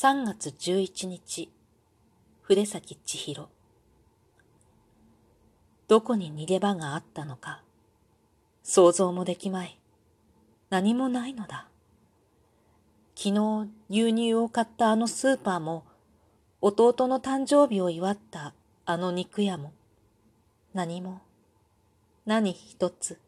[0.00, 1.50] 3月11日、
[2.42, 3.48] 筆崎千尋。
[5.88, 7.64] どこに逃げ場があったのか、
[8.62, 9.76] 想像もできまい。
[10.70, 11.66] 何もないのだ。
[13.16, 15.84] 昨日牛乳を買ったあのスーパーも、
[16.60, 18.54] 弟の誕生日を祝った
[18.84, 19.72] あの肉屋も、
[20.74, 21.22] 何も、
[22.24, 23.18] 何一つ。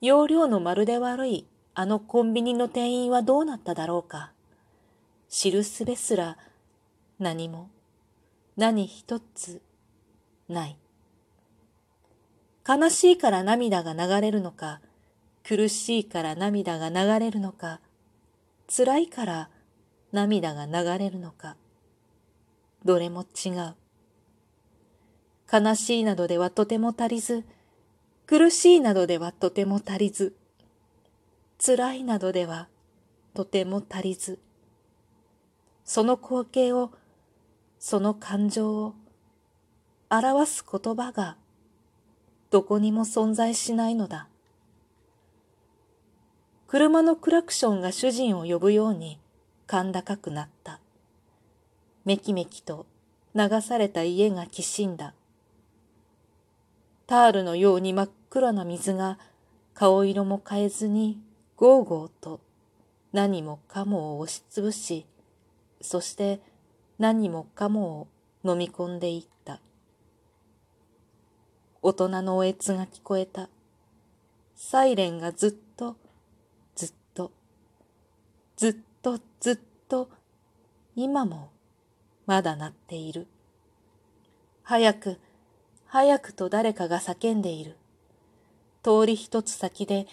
[0.00, 4.30] 容量のまるで悪いあのコンビニの店員はどうなっただろうか。
[5.28, 6.38] 知るすべすら
[7.18, 7.70] 何も
[8.56, 9.60] 何一つ
[10.48, 10.78] ない。
[12.66, 14.80] 悲しいから涙が流れるのか、
[15.46, 17.80] 苦しいから涙が流れるのか、
[18.74, 19.50] 辛いから
[20.12, 21.56] 涙が流れるのか、
[22.84, 23.74] どれも違う。
[25.50, 27.44] 悲しいなどではとても足りず、
[28.26, 30.34] 苦しいなどではとても足りず、
[31.64, 32.68] 辛いなどでは
[33.34, 34.38] とても足りず、
[35.88, 36.90] その光景を、
[37.78, 38.94] その感情を
[40.10, 41.38] 表す言葉が
[42.50, 44.28] どこにも存在しないのだ。
[46.66, 49.18] 車のクラクションが主人を呼ぶように
[49.66, 50.78] 甲高くなった。
[52.04, 52.84] めきめきと
[53.34, 55.14] 流された家がきしんだ。
[57.06, 59.18] タールのように真っ黒な水が
[59.72, 61.18] 顔色も変えずに
[61.56, 62.40] ゴーゴーと
[63.14, 65.06] 何もかもを押しつぶし、
[65.80, 66.40] そして
[66.98, 68.08] 何もかもを
[68.44, 69.60] 飲み込んでいった。
[71.80, 73.48] 大人のおえつが聞こえた。
[74.56, 75.96] サイレンがずっと、
[76.74, 77.30] ずっと、
[78.56, 80.08] ずっとずっと、
[80.96, 81.50] 今も
[82.26, 83.28] まだ鳴っている。
[84.64, 85.20] 早く、
[85.86, 87.76] 早くと誰かが叫んでいる。
[88.82, 90.06] 通り一つ先で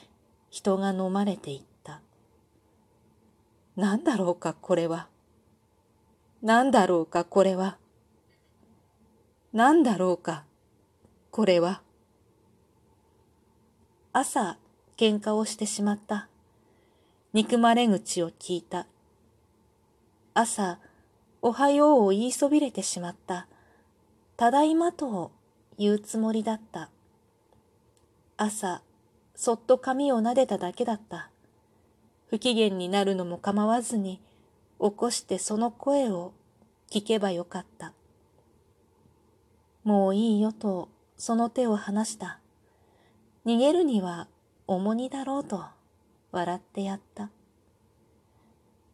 [0.49, 2.01] 人が飲まれていった。
[3.75, 5.07] 何だろうかこれは。
[6.45, 7.79] 何だろうかこれは。
[9.51, 10.43] 何だろうか
[11.31, 11.81] これは。
[14.13, 14.59] 朝、
[14.95, 16.27] 喧嘩をしてしまった。
[17.33, 18.85] 憎まれ口を聞いた。
[20.35, 20.77] 朝、
[21.41, 23.47] おはようを言いそびれてしまった。
[24.37, 25.31] ただいまと
[25.79, 26.91] 言うつもりだった。
[28.37, 28.83] 朝、
[29.33, 31.31] そっと髪を撫でただけだった。
[32.29, 34.21] 不機嫌になるのも構わずに、
[34.79, 36.33] 起こしてその声を
[36.91, 37.93] 聞けばよかった。
[39.83, 42.39] もういいよとその手を離した。
[43.45, 44.27] 逃げるには
[44.67, 45.63] 重荷だろうと
[46.31, 47.29] 笑ってやった。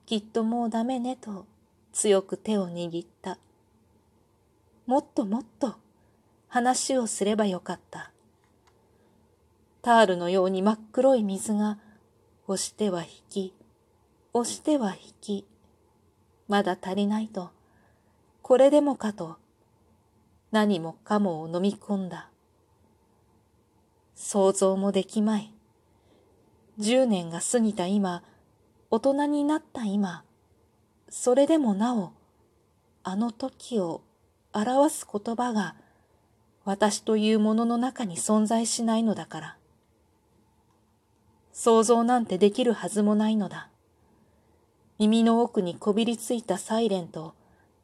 [0.06, 1.46] きっともうダメねと
[1.94, 3.38] 強く手を握った。
[4.86, 5.76] もっともっと
[6.48, 8.12] 話をすればよかった。
[9.82, 11.80] タールのように真っ黒い水が
[12.48, 13.54] 押しては引き、
[14.34, 15.46] 押しては引き、
[16.52, 17.50] まだ足りないと、
[18.42, 19.38] これでもかと、
[20.52, 22.30] 何もかもを飲み込んだ。
[24.16, 25.54] 想像もできまい。
[26.78, 28.22] 十年が過ぎた今、
[28.90, 30.26] 大人になった今、
[31.08, 32.12] それでもなお、
[33.04, 34.02] あの時を
[34.54, 35.76] 表す言葉が
[36.66, 39.58] 私というものの中に存在しないのだから。
[41.54, 43.70] 想像なんてできるはずもないのだ。
[45.02, 47.34] 耳の奥にこびりついたサイレンと、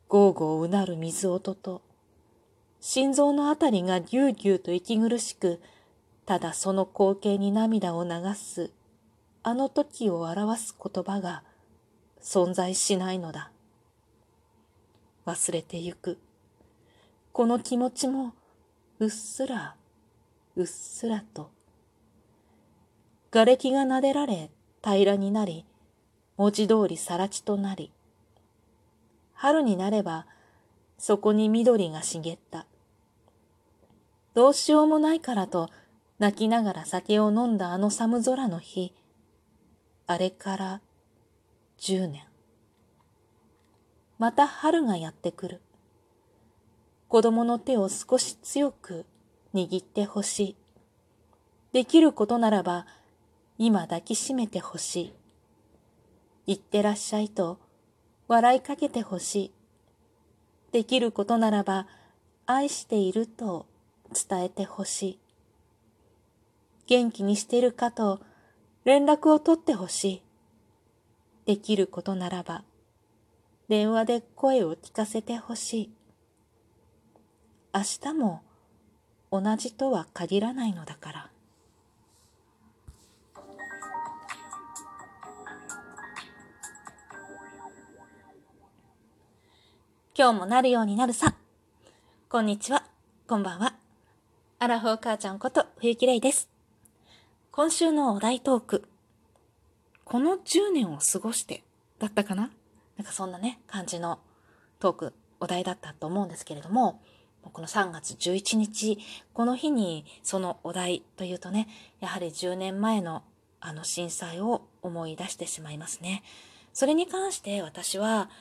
[0.08, 1.82] ゴーゴーうなる水音と、
[2.80, 5.60] 心臓のあたりがぎゅうぎゅうと息苦しく、
[6.28, 8.70] ただその光景に涙を流す、
[9.42, 11.42] あの時を表す言葉が
[12.22, 13.50] 存在しないのだ。
[15.26, 16.20] 忘れてゆく。
[17.32, 18.36] この気持ちも、
[19.00, 19.76] うっすら、
[20.56, 21.50] うっすらと、
[23.32, 24.52] 瓦礫が撫でられ
[24.84, 25.66] 平らになり、
[26.38, 27.92] 文字通りさら地となり、
[29.34, 30.28] 春になれば
[30.98, 32.68] そこに緑が茂った。
[34.36, 35.70] どうしようもないからと
[36.20, 38.94] 泣きながら酒を飲んだあの寒空の日、
[40.06, 40.82] あれから
[41.78, 42.22] 十年。
[44.20, 45.62] また春がやってくる。
[47.08, 49.06] 子供の手を少し強く
[49.56, 50.56] 握ってほしい。
[51.74, 52.86] できることならば
[53.58, 55.17] 今抱きしめてほしい。
[56.48, 57.60] 行ってらっしゃいと
[58.30, 59.52] 笑いかけてほしい。
[60.72, 61.88] できることならば
[62.46, 63.66] 愛していると
[64.30, 65.20] 伝えてほしい。
[66.88, 68.22] 元気にしてるかと
[68.86, 70.22] 連絡を取ってほしい。
[71.46, 72.64] できることならば
[73.68, 75.92] 電話で声を聞かせてほしい。
[77.74, 77.82] 明
[78.14, 78.42] 日も
[79.32, 81.37] 同じとは限らないのだから。
[90.20, 91.36] 今日もなるようになるさ。
[92.28, 92.84] こんにちは、
[93.28, 93.76] こんばんは。
[94.58, 96.50] アラフォー母ちゃんこと冬木玲です。
[97.52, 98.90] 今週のお題トーク。
[100.06, 101.64] この10年を過ごして
[102.00, 102.50] だったかな？
[102.98, 104.18] なんかそんなね、感じの
[104.80, 107.00] トーク、お題だったと思うんですけれども、
[107.44, 108.98] この3月11日、
[109.36, 111.68] この日にそのお題というとね、
[112.00, 113.22] やはり10年前の
[113.60, 116.24] あの震災を思い出してしまいますね。
[116.74, 118.32] それに関して私は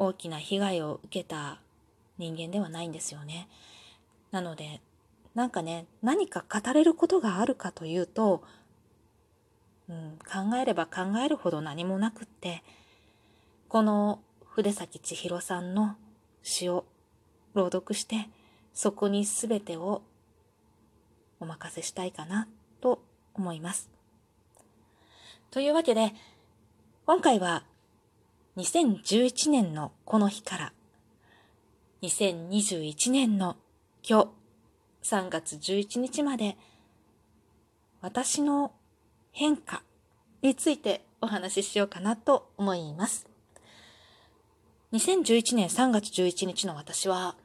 [0.00, 1.60] 大きな被害を受けた
[2.16, 3.48] 人間ではないんですよね。
[4.30, 4.80] なので、
[5.34, 8.42] なんかね、何か語れることがあるかというと、
[9.90, 12.62] うん、考えれば考えるほど何もなくって、
[13.68, 15.96] この筆崎千尋さんの
[16.42, 16.86] 詩を
[17.52, 18.30] 朗読して、
[18.72, 20.00] そこに全てを
[21.40, 22.48] お任せしたいかな
[22.80, 23.02] と
[23.34, 23.90] 思います。
[25.50, 26.14] というわけで、
[27.04, 27.64] 今回は
[28.56, 30.72] 2011年のこの日から
[32.02, 33.56] 2021年の
[34.02, 34.28] 今
[35.02, 36.56] 日3月11日まで
[38.00, 38.72] 私の
[39.30, 39.82] 変化
[40.42, 43.28] についてお話ししようかなと思います。
[44.92, 47.36] 2011年3月11日の私は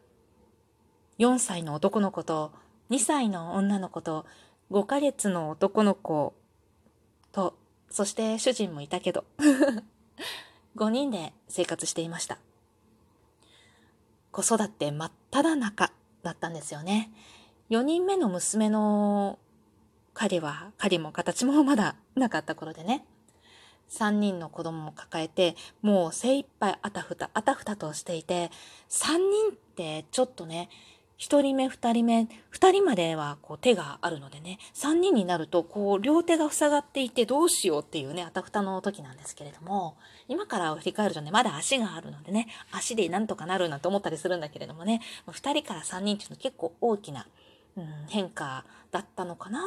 [1.19, 2.51] 4歳の男の子と
[2.89, 4.25] 2歳の女の子と
[4.71, 6.33] 5ヶ月の男の子
[7.31, 7.55] と、
[7.91, 9.25] そして主人もいたけど
[10.75, 12.37] 5人で生活していました。
[14.31, 15.91] 子育て真っ只中
[16.23, 17.11] だったんですよね。
[17.69, 19.39] 4人目の娘の
[20.13, 23.05] 彼は、彼も形もまだなかった頃でね。
[23.89, 28.51] 3人の子供を抱えて、もう精一杯あたふた、あたふたとしていて、
[28.89, 30.69] 3人ってちょっとね、
[31.17, 39.97] 一人目、二人目、二人まではこう手があるのでね、三人になるとこう両手が塞がっていてどうしようっていうね、あたふたの時なんですけれども、
[40.27, 45.01] 今から振り返るとね、まだ足があるのでね、足でなんとかなるなんて思ったりするんだけれどもね、
[45.31, 47.27] 二人から三人っていうのは結構大きな、
[47.77, 49.61] うん、変化だったのかな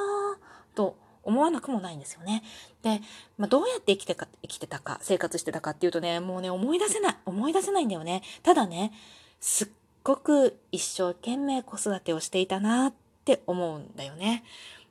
[0.74, 2.42] と思わなくもないんですよね。
[2.82, 3.00] で、
[3.36, 7.16] まあ、どうやって生きてか、生きてたか、生活してたかっていうとね、もうね、思い出せない。
[7.26, 8.22] 思い出せないんだよね。
[8.42, 8.92] ただね、
[9.40, 9.68] すっ
[10.08, 12.94] ごく一生懸命子育てをしていたなっ
[13.26, 14.42] て思うんだよね。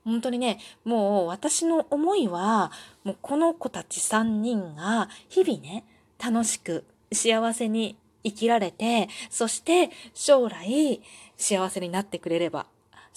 [0.06, 2.72] 本当にね、もう私の思いは、
[3.04, 5.86] もうこの子たち3人が日々ね、
[6.24, 11.02] 楽しく幸せに生きられて、そして将来
[11.36, 12.68] 幸せになってくれれば、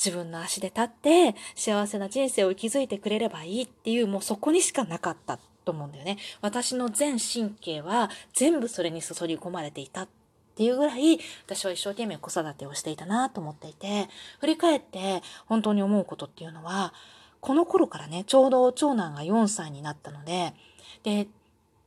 [0.03, 6.17] 自分の足で立って幸せな人生を築いてくれればいいっていう、もうそこにしかなかったと思うんだよね。
[6.41, 10.09] 私の全神経は全部それに注ぎ込まれていた
[10.51, 14.09] っていうぐらい、私は一生懸命子育てをしていたなと思っていて、
[14.41, 16.93] 振り返って本当に思うことっていうのは、
[17.41, 20.55] この頃からね、ちょうど長男が4歳になったので、
[21.03, 21.29] で、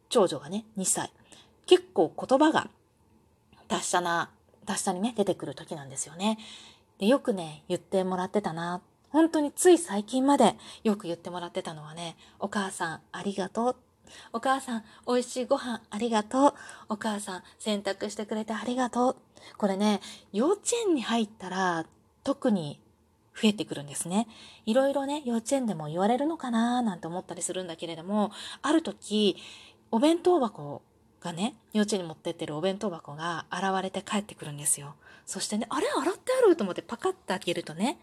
[0.10, 1.12] 長女がね、2歳。
[1.66, 2.70] 結構言葉が
[3.68, 4.30] 達者な、
[4.66, 6.38] 達者にね、出てくる時なんですよね。
[6.98, 8.82] で、よくね、言ってもらってたな。
[9.10, 13.76] 本当につい最近までよく言ってもらってたのはね、お母さんありがとう
[14.32, 16.54] お母さん、美味しいご飯ありがとう。
[16.90, 19.16] お母さん、洗濯してくれてありがとう。
[19.58, 20.02] これね、
[20.32, 21.86] 幼稚園に入ったら
[22.24, 22.80] 特に
[23.36, 24.28] 増えてくるんですね。
[24.66, 28.32] いろいろね、幼稚園でも言われるのかななんて思ったりするんだけれども、
[28.62, 29.38] ある時、
[29.92, 30.82] お弁当箱
[31.20, 34.96] がね、幼稚園に持ってってるお弁当箱が現れて帰ってくるんですよ。
[35.26, 36.56] そしてね、あれ洗ってある？
[36.56, 37.98] と思ってパカッと開けるとね、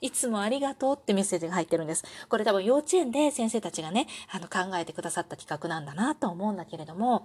[0.00, 2.04] いつもありがとうってメッセージが入ってるんです。
[2.28, 7.24] これ多分幼稚園で先生たちがね、あの考えてくださった企画なんだなと思うんだけれども、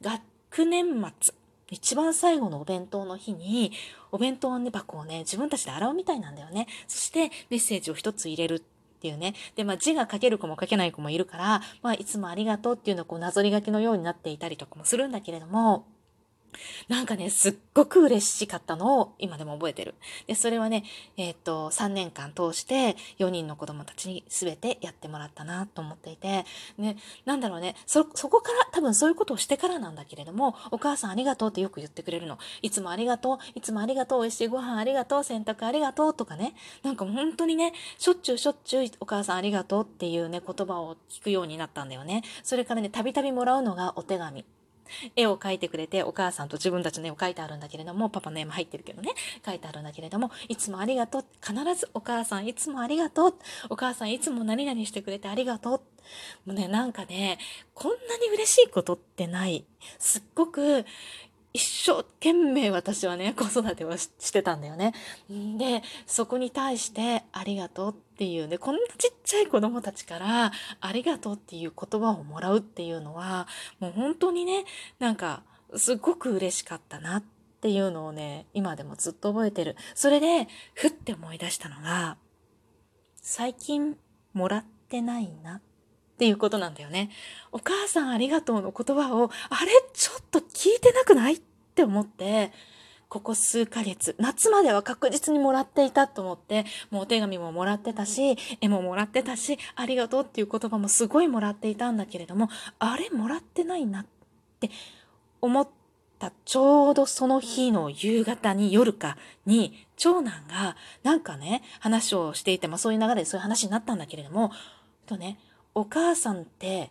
[0.00, 1.34] 学年末、
[1.70, 3.72] 一番最後のお弁当の日に、
[4.10, 6.66] お弁当の箱をね、自分たちで洗うみたいなんだよね。
[6.86, 8.60] そしてメッセージを一つ入れるっ
[9.00, 9.34] ていうね。
[9.56, 15.86] で、まあ字が書ける子も書けない子もいるから、まあいつもありがとうっていうのをこうなぞり書きのようになっていたりとかもするんだけれども、
[16.88, 19.94] なんかね、すっごく嬉しかったのを今でも覚えてる。
[20.26, 20.84] で、それはね、
[21.16, 26.44] えー、っと、3年間通して4人の子供たちに全てやってもらったなと思っていて、
[26.78, 32.38] ね、なんだろうね、そ、そこから多分そういうことをしてからなんだけれども、お母さんありがとうってよく言ってくれるの。
[32.62, 42.22] いつもありがとう、いつもありがとう、美味しいご飯ありがとう、洗濯ありがとうとかね、なんか本当にね、しょっちゅうしょっちゅうお母さんありがとうっていうね、言葉を聞くようになったんだよね。
[42.42, 44.44] それからね、たびたびもらうのがお手紙。
[45.16, 49.12] 絵を描いてくれて、お母さんと自分たちの絵を描いてあるんだけれども、パパの絵も入ってるけどね、
[49.44, 51.24] 描いてあるんだけれども、いつもありがとう。
[51.40, 53.34] 必ずお母さんいつもありがとう。
[53.70, 55.80] お母さんいつも何々してくれてありがとう。
[56.46, 57.38] もうね、なんかね、
[57.74, 59.64] こんなに嬉しいことってない。
[59.98, 60.84] すっごく
[61.54, 64.94] 一生懸命私はね、 子育てをしてたんだよね。
[65.28, 73.46] で、そこに対してありがとうっていうね、こんなちっちゃい子供たちからありがとうっていう言葉をもらうっていうのは、
[73.80, 74.64] もう本当にね、
[74.98, 75.42] なんか、
[75.76, 77.24] すごく嬉しかったなっ
[77.60, 79.76] ていうのをね、今でもずっと覚えてる。
[79.94, 82.16] それで、ふって思い出したのが、
[83.22, 83.96] 最近
[84.32, 85.71] もらってないなって
[86.22, 87.10] ていうことなんだよね。
[87.50, 89.72] お母さんありがとうの言葉を、あれ？
[89.92, 91.34] ちょっと聞いてなくない？
[91.34, 91.38] っ
[91.74, 92.52] て思って、
[93.08, 102.48] ここ数ヶ月、夏までは確実にもらっていたと思って、もうお手紙ももらってたし、絵ももらってたし、ありがとうっていう言葉もすごいもらっていたんだけれども、
[102.78, 104.06] あれもらってないなっ
[104.60, 104.70] て
[105.40, 105.68] 思っ
[106.20, 114.52] たちょうどその日の夕方に夜かに、長男がなんかね、話をしていて、まあそういう流れでそういう話になったんだけれども、
[115.04, 115.36] とね、
[115.74, 116.90] お母さんって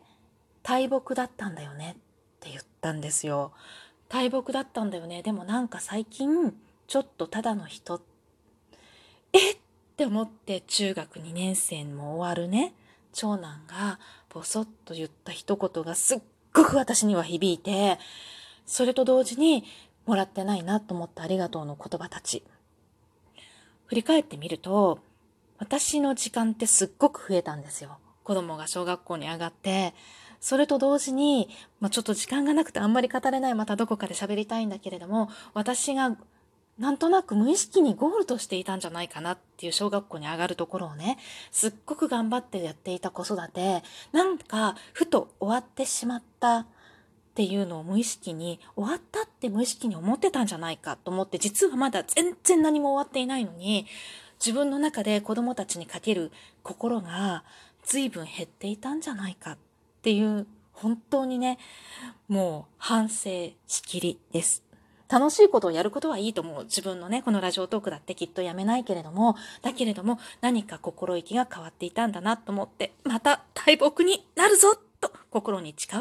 [0.63, 1.95] 大木だったんだよねっ
[2.39, 3.51] て言ったんですよ。
[4.09, 5.21] 大木だったんだよね。
[5.21, 6.53] でもなんか最近、
[6.87, 8.01] ちょっとただの人。
[9.33, 9.51] え？
[9.51, 9.57] っ
[9.95, 12.73] て思って中学2年生も終わるね。
[13.13, 16.19] 長男がぼそっと言った一言がすっ
[16.53, 17.99] ごく私には響いて、
[18.65, 19.63] それと同時に
[20.05, 22.43] もらってないなと思ったありがとうの言葉たち。
[23.85, 24.99] 振り返ってみると、
[25.59, 27.97] 私の時間ってすっごく増えたんですよ。
[28.23, 29.93] 子供が小学校に上がって、
[30.39, 31.49] それと同時に、
[31.79, 36.17] まあ、ちょっと時間がなくてあんまり語れない、またどこかで喋りたいんだけれども、私が
[36.79, 41.19] なんとなく無意識にゴールとしていたんじゃないかなっていう小学校に上がるところをね、
[41.51, 46.65] すっごく頑張ってやっていた子育て、なんかふと終わってしまったっ
[47.35, 53.85] ていうのを無意識に、終わったって無意識に思ってたんじゃないかと思って、実はまだ全然何も終わっていないのに、
[54.43, 56.31] 自分の中で子供たちにかける
[56.63, 57.43] 心が
[57.83, 59.57] 随分減っていたんじゃないかっ
[60.01, 61.59] ていう、本当にね、
[62.27, 64.63] もう反省しきりです。
[65.09, 66.63] 楽しいことをやることはいいと思う。
[66.63, 75.99] 自分のね、このラジオトークだってきっとやめないけれども、だけれども何か心意気が変わっていたんだなと思って、また大木になるぞと心に誓う